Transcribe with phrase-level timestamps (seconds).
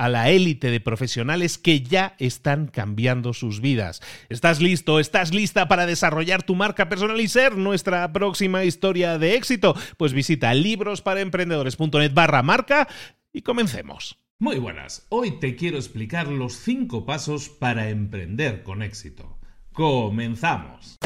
[0.00, 4.00] a la élite de profesionales que ya están cambiando sus vidas.
[4.30, 4.98] ¿Estás listo?
[4.98, 9.76] ¿Estás lista para desarrollar tu marca personal y ser nuestra próxima historia de éxito?
[9.98, 12.88] Pues visita librosparaemprendedores.net barra marca
[13.30, 14.18] y comencemos.
[14.38, 19.38] Muy buenas, hoy te quiero explicar los cinco pasos para emprender con éxito.
[19.72, 20.96] Comenzamos.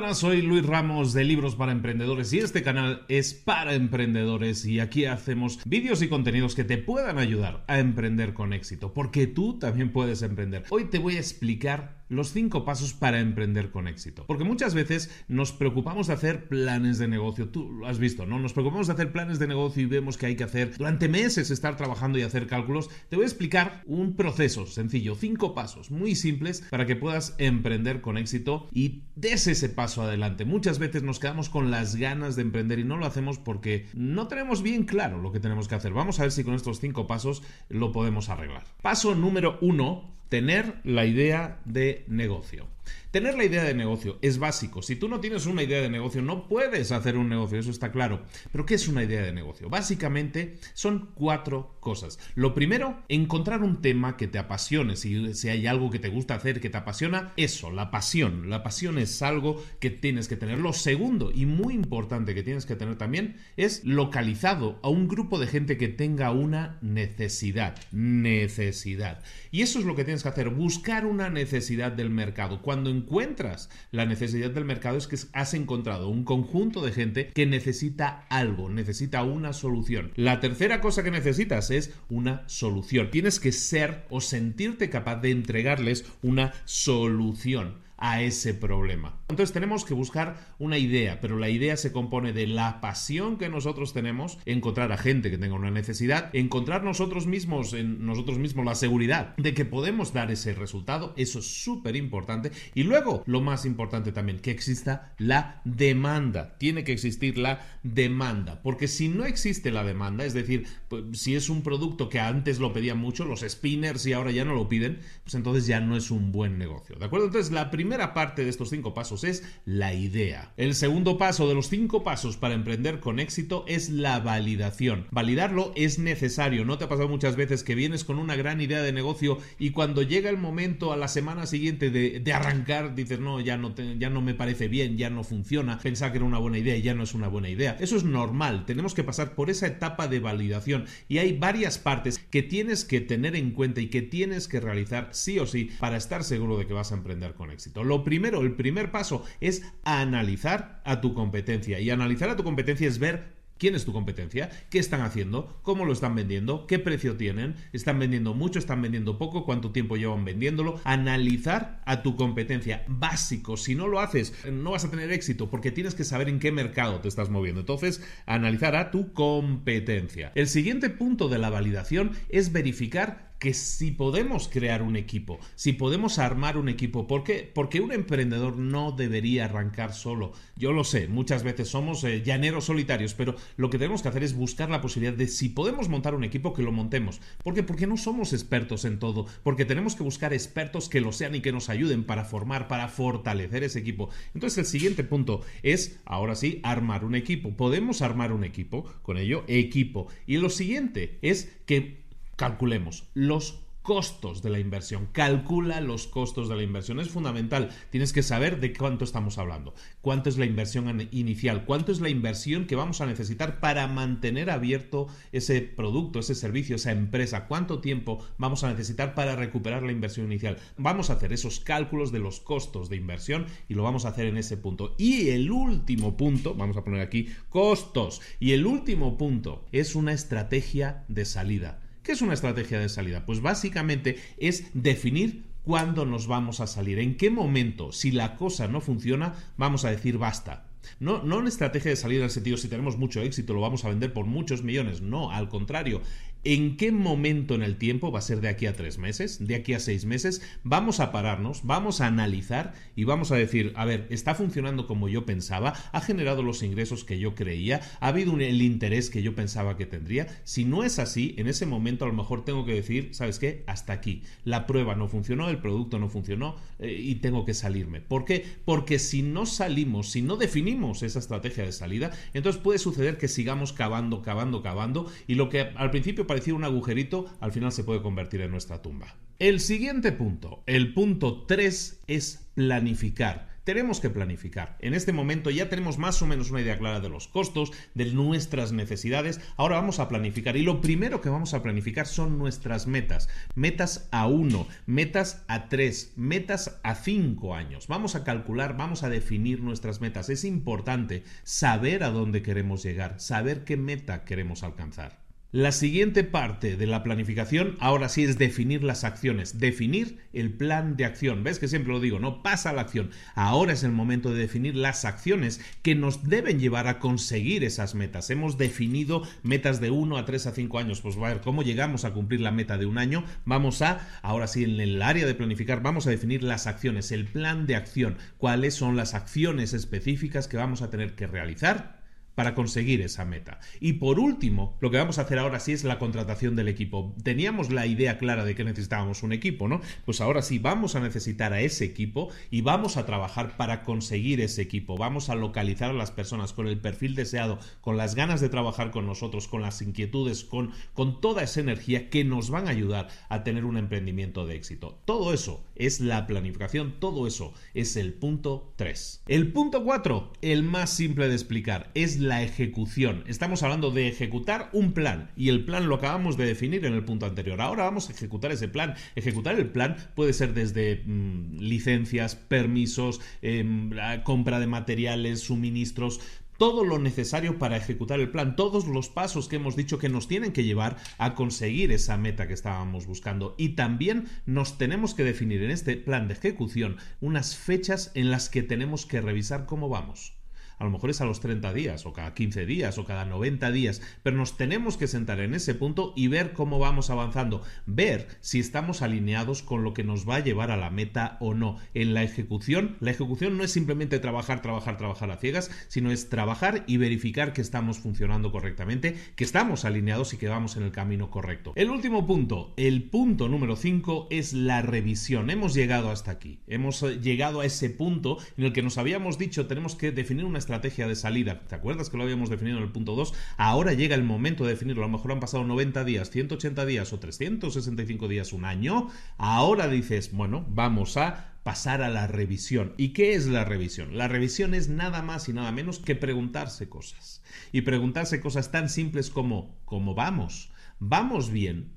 [0.00, 4.80] Buenas, soy Luis Ramos de Libros para Emprendedores y este canal es para emprendedores y
[4.80, 9.58] aquí hacemos vídeos y contenidos que te puedan ayudar a emprender con éxito, porque tú
[9.58, 10.64] también puedes emprender.
[10.70, 14.24] Hoy te voy a explicar los cinco pasos para emprender con éxito.
[14.26, 17.48] Porque muchas veces nos preocupamos de hacer planes de negocio.
[17.48, 18.38] Tú lo has visto, ¿no?
[18.38, 21.50] Nos preocupamos de hacer planes de negocio y vemos que hay que hacer durante meses
[21.50, 22.90] estar trabajando y hacer cálculos.
[23.08, 28.00] Te voy a explicar un proceso sencillo, cinco pasos muy simples para que puedas emprender
[28.00, 30.44] con éxito y des ese paso adelante.
[30.44, 34.26] Muchas veces nos quedamos con las ganas de emprender y no lo hacemos porque no
[34.26, 35.92] tenemos bien claro lo que tenemos que hacer.
[35.92, 38.64] Vamos a ver si con estos cinco pasos lo podemos arreglar.
[38.82, 42.66] Paso número uno, tener la idea de negocio.
[43.10, 44.82] Tener la idea de negocio es básico.
[44.82, 47.90] Si tú no tienes una idea de negocio, no puedes hacer un negocio, eso está
[47.90, 48.22] claro.
[48.52, 49.68] Pero ¿qué es una idea de negocio?
[49.68, 52.20] Básicamente son cuatro cosas.
[52.36, 54.94] Lo primero, encontrar un tema que te apasione.
[54.94, 58.48] Si, hay algo que te gusta hacer, que te apasiona, eso, la pasión.
[58.48, 60.60] La pasión es algo que tienes que tener.
[60.60, 65.40] Lo segundo, y muy importante que tienes que tener también, es localizado a un grupo
[65.40, 67.76] de gente que tenga una necesidad.
[67.90, 69.20] Necesidad.
[69.50, 72.62] Y eso es lo que tienes que hacer, buscar una necesidad del mercado.
[72.62, 77.44] Cuando encuentras la necesidad del mercado es que has encontrado un conjunto de gente que
[77.44, 80.12] necesita algo, necesita una solución.
[80.16, 83.10] La tercera cosa que necesitas es una solución.
[83.10, 89.20] Tienes que ser o sentirte capaz de entregarles una solución a ese problema.
[89.28, 93.48] Entonces tenemos que buscar una idea, pero la idea se compone de la pasión que
[93.48, 98.64] nosotros tenemos, encontrar a gente que tenga una necesidad, encontrar nosotros mismos, en nosotros mismos
[98.64, 102.50] la seguridad de que podemos dar ese resultado, eso es súper importante.
[102.74, 106.56] Y luego, lo más importante también, que exista la demanda.
[106.58, 111.34] Tiene que existir la demanda, porque si no existe la demanda, es decir, pues, si
[111.34, 114.68] es un producto que antes lo pedían mucho, los spinners y ahora ya no lo
[114.68, 116.96] piden, pues entonces ya no es un buen negocio.
[116.96, 117.26] ¿De acuerdo?
[117.26, 120.52] Entonces la primera primera parte de estos cinco pasos es la idea.
[120.56, 125.08] El segundo paso de los cinco pasos para emprender con éxito es la validación.
[125.10, 126.64] Validarlo es necesario.
[126.64, 129.70] ¿No te ha pasado muchas veces que vienes con una gran idea de negocio y
[129.70, 134.08] cuando llega el momento a la semana siguiente de, arrancar dices no, ya no, ya
[134.08, 136.94] no me parece bien, ya no funciona, pensaba que era una buena idea y ya
[136.94, 137.76] no es una buena idea.
[137.80, 138.66] Eso es normal.
[138.66, 143.00] Tenemos que pasar por esa etapa de validación y hay varias partes que tienes que
[143.00, 146.68] tener en cuenta y que tienes que realizar sí o sí para estar seguro de
[146.68, 147.79] que vas a emprender con éxito.
[147.84, 151.80] Lo primero, el primer paso es analizar a tu competencia.
[151.80, 154.48] Y analizar a tu competencia es ver ¿Quién es tu competencia?
[154.70, 155.60] ¿Qué están haciendo?
[155.62, 156.66] ¿Cómo lo están vendiendo?
[156.66, 157.56] ¿Qué precio tienen?
[157.74, 158.58] ¿Están vendiendo mucho?
[158.58, 159.44] ¿Están vendiendo poco?
[159.44, 160.80] ¿Cuánto tiempo llevan vendiéndolo?
[160.84, 163.58] Analizar a tu competencia básico.
[163.58, 166.52] Si no lo haces, no vas a tener éxito porque tienes que saber en qué
[166.52, 167.60] mercado te estás moviendo.
[167.60, 170.32] Entonces, analizar a tu competencia.
[170.36, 175.72] El siguiente punto de la validación es verificar que si podemos crear un equipo, si
[175.72, 177.50] podemos armar un equipo, ¿por qué?
[177.52, 180.32] Porque un emprendedor no debería arrancar solo.
[180.56, 184.22] Yo lo sé, muchas veces somos eh, llaneros solitarios, pero lo que tenemos que hacer
[184.22, 187.22] es buscar la posibilidad de si podemos montar un equipo, que lo montemos.
[187.42, 187.62] ¿Por qué?
[187.62, 191.40] Porque no somos expertos en todo, porque tenemos que buscar expertos que lo sean y
[191.40, 194.10] que nos ayuden para formar, para fortalecer ese equipo.
[194.34, 197.56] Entonces el siguiente punto es, ahora sí, armar un equipo.
[197.56, 200.08] Podemos armar un equipo, con ello, equipo.
[200.26, 202.00] Y lo siguiente es que
[202.40, 205.08] calculemos los costos de la inversión.
[205.12, 207.00] Calcula los costos de la inversión.
[207.00, 207.70] Es fundamental.
[207.90, 209.74] Tienes que saber de cuánto estamos hablando.
[210.00, 211.66] Cuánto es la inversión inicial.
[211.66, 216.76] Cuánto es la inversión que vamos a necesitar para mantener abierto ese producto, ese servicio,
[216.76, 217.46] esa empresa.
[217.46, 220.56] Cuánto tiempo vamos a necesitar para recuperar la inversión inicial.
[220.78, 224.24] Vamos a hacer esos cálculos de los costos de inversión y lo vamos a hacer
[224.24, 224.94] en ese punto.
[224.96, 228.22] Y el último punto, vamos a poner aquí costos.
[228.38, 231.79] Y el último punto es una estrategia de salida.
[232.02, 233.26] ¿Qué es una estrategia de salida?
[233.26, 238.68] Pues básicamente es definir cuándo nos vamos a salir, en qué momento, si la cosa
[238.68, 240.66] no funciona, vamos a decir basta.
[240.98, 243.84] No, no una estrategia de salida en el sentido si tenemos mucho éxito lo vamos
[243.84, 246.00] a vender por muchos millones, no, al contrario,
[246.42, 249.54] ¿En qué momento en el tiempo, va a ser de aquí a tres meses, de
[249.56, 253.84] aquí a seis meses, vamos a pararnos, vamos a analizar y vamos a decir, a
[253.84, 255.74] ver, ¿está funcionando como yo pensaba?
[255.92, 257.82] ¿Ha generado los ingresos que yo creía?
[258.00, 260.28] ¿Ha habido el interés que yo pensaba que tendría?
[260.44, 263.62] Si no es así, en ese momento a lo mejor tengo que decir, ¿sabes qué?
[263.66, 264.22] Hasta aquí.
[264.42, 268.00] La prueba no funcionó, el producto no funcionó eh, y tengo que salirme.
[268.00, 268.46] ¿Por qué?
[268.64, 273.28] Porque si no salimos, si no definimos esa estrategia de salida, entonces puede suceder que
[273.28, 277.82] sigamos cavando, cavando, cavando y lo que al principio parecía un agujerito, al final se
[277.82, 279.16] puede convertir en nuestra tumba.
[279.40, 284.76] El siguiente punto, el punto 3, es planificar tenemos que planificar.
[284.80, 288.06] En este momento ya tenemos más o menos una idea clara de los costos, de
[288.06, 289.40] nuestras necesidades.
[289.56, 293.28] Ahora vamos a planificar y lo primero que vamos a planificar son nuestras metas.
[293.54, 297.86] Metas a uno, metas a tres, metas a cinco años.
[297.86, 300.30] Vamos a calcular, vamos a definir nuestras metas.
[300.30, 305.29] Es importante saber a dónde queremos llegar, saber qué meta queremos alcanzar.
[305.52, 310.96] La siguiente parte de la planificación ahora sí es definir las acciones, definir el plan
[310.96, 311.42] de acción.
[311.42, 312.20] ¿Ves que siempre lo digo?
[312.20, 313.10] No pasa la acción.
[313.34, 317.96] Ahora es el momento de definir las acciones que nos deben llevar a conseguir esas
[317.96, 318.30] metas.
[318.30, 321.00] Hemos definido metas de 1 a 3 a 5 años.
[321.00, 323.24] Pues a ver cómo llegamos a cumplir la meta de un año.
[323.44, 327.24] Vamos a, ahora sí, en el área de planificar, vamos a definir las acciones, el
[327.24, 328.18] plan de acción.
[328.38, 331.99] ¿Cuáles son las acciones específicas que vamos a tener que realizar
[332.40, 333.60] para conseguir esa meta.
[333.80, 337.14] Y por último, lo que vamos a hacer ahora sí es la contratación del equipo.
[337.22, 339.82] Teníamos la idea clara de que necesitábamos un equipo, ¿no?
[340.06, 344.40] Pues ahora sí vamos a necesitar a ese equipo y vamos a trabajar para conseguir
[344.40, 344.96] ese equipo.
[344.96, 348.90] Vamos a localizar a las personas con el perfil deseado, con las ganas de trabajar
[348.90, 353.08] con nosotros, con las inquietudes, con, con toda esa energía que nos van a ayudar
[353.28, 354.98] a tener un emprendimiento de éxito.
[355.04, 359.24] Todo eso es la planificación, todo eso es el punto 3.
[359.28, 363.24] El punto 4, el más simple de explicar, es la ejecución.
[363.26, 367.04] Estamos hablando de ejecutar un plan y el plan lo acabamos de definir en el
[367.04, 367.60] punto anterior.
[367.60, 368.94] Ahora vamos a ejecutar ese plan.
[369.16, 373.90] Ejecutar el plan puede ser desde mm, licencias, permisos, em,
[374.22, 376.20] compra de materiales, suministros,
[376.58, 380.28] todo lo necesario para ejecutar el plan, todos los pasos que hemos dicho que nos
[380.28, 383.54] tienen que llevar a conseguir esa meta que estábamos buscando.
[383.56, 388.50] Y también nos tenemos que definir en este plan de ejecución unas fechas en las
[388.50, 390.39] que tenemos que revisar cómo vamos
[390.80, 393.70] a lo mejor es a los 30 días o cada 15 días o cada 90
[393.70, 398.26] días, pero nos tenemos que sentar en ese punto y ver cómo vamos avanzando, ver
[398.40, 401.76] si estamos alineados con lo que nos va a llevar a la meta o no.
[401.92, 406.30] En la ejecución, la ejecución no es simplemente trabajar, trabajar, trabajar a ciegas, sino es
[406.30, 410.92] trabajar y verificar que estamos funcionando correctamente, que estamos alineados y que vamos en el
[410.92, 411.74] camino correcto.
[411.76, 415.50] El último punto, el punto número 5 es la revisión.
[415.50, 419.66] Hemos llegado hasta aquí, hemos llegado a ese punto en el que nos habíamos dicho
[419.66, 421.60] tenemos que definir una estrategia de salida.
[421.60, 423.34] ¿Te acuerdas que lo habíamos definido en el punto 2?
[423.56, 425.02] Ahora llega el momento de definirlo.
[425.02, 429.08] A lo mejor han pasado 90 días, 180 días o 365 días, un año.
[429.36, 432.94] Ahora dices, bueno, vamos a pasar a la revisión.
[432.96, 434.16] ¿Y qué es la revisión?
[434.16, 437.42] La revisión es nada más y nada menos que preguntarse cosas.
[437.72, 440.70] Y preguntarse cosas tan simples como, ¿cómo vamos?
[440.98, 441.92] ¿Vamos bien?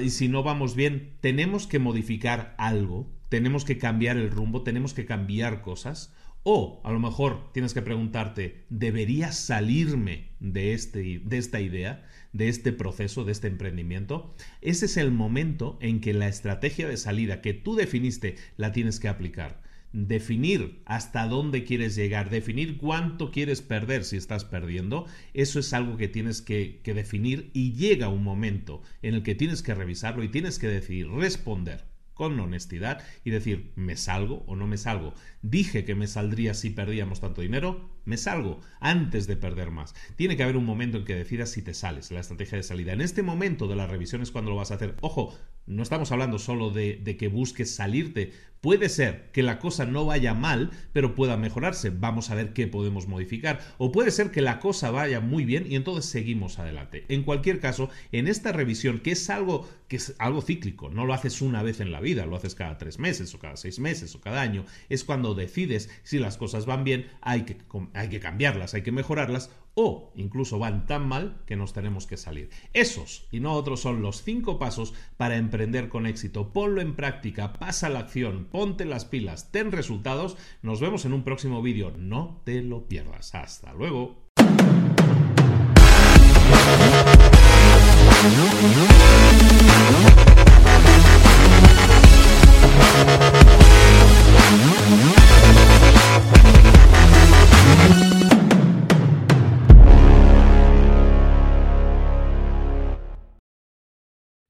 [0.00, 4.94] Y si no vamos bien, tenemos que modificar algo, tenemos que cambiar el rumbo, tenemos
[4.94, 11.38] que cambiar cosas O a lo mejor tienes que preguntarte, ¿debería salirme de, este, de
[11.38, 14.34] esta idea, de este proceso, de este emprendimiento?
[14.60, 19.00] Ese es el momento en que la estrategia de salida que tú definiste la tienes
[19.00, 25.58] que aplicar definir hasta dónde quieres llegar, definir cuánto quieres perder si estás perdiendo, eso
[25.58, 29.62] es algo que tienes que, que, definir y llega un momento en el que tienes
[29.62, 31.87] que revisarlo y tienes que decidir responder
[32.18, 35.14] con honestidad y decir, ¿me salgo o no me salgo?
[35.40, 39.94] Dije que me saldría si perdíamos tanto dinero, me salgo antes de perder más.
[40.16, 42.92] Tiene que haber un momento en que decidas si te sales, la estrategia de salida.
[42.92, 44.96] En este momento de la revisión es cuando lo vas a hacer.
[45.00, 48.32] Ojo, no estamos hablando solo de, que busques salirte.
[48.60, 51.90] Puede ser que la cosa no vaya mal, pero pueda mejorarse.
[51.90, 53.60] Vamos a ver qué podemos modificar.
[53.78, 57.04] O puede ser que la cosa vaya muy bien y entonces seguimos adelante.
[57.08, 61.14] En cualquier caso, en esta revisión, que es algo que es algo cíclico, no lo
[61.14, 64.14] haces una vez en la vida, lo haces cada tres meses o cada seis meses
[64.14, 67.56] o cada año, es cuando decides si las cosas van bien, hay que,
[67.94, 72.16] hay que cambiarlas, hay que mejorarlas o incluso van tan mal que nos tenemos que
[72.16, 72.50] salir.
[72.72, 76.52] Esos y no otros son los cinco pasos para emprender con éxito.
[76.52, 80.36] Ponlo en práctica, pasa la acción, ponte las pilas, ten resultados.
[80.62, 81.92] Nos vemos en un próximo vídeo.
[81.96, 83.36] No te lo pierdas.
[83.36, 84.26] Hasta luego.